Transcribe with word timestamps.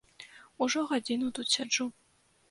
Ужо 0.65 0.79
гадзіну 0.91 1.27
тут 1.39 1.47
сяджу. 1.57 1.87